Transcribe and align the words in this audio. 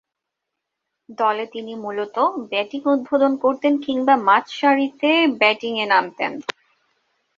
দলে 1.17 1.45
তিনি 1.53 1.73
মূলতঃ 1.83 2.17
ব্যাটিং 2.51 2.81
উদ্বোধন 2.93 3.33
করতেন 3.43 3.73
কিংবা 3.85 4.13
মাঝারিসারিতে 4.27 5.09
ব্যাটিংয়ে 5.39 5.85
নামতেন। 5.85 6.31